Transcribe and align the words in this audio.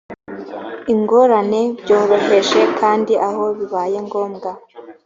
ingorane 0.93 1.61
byoroheje 1.81 2.61
kandi 2.79 3.13
aho 3.27 3.43
bibaye 3.57 3.97
ngombwa 4.05 4.49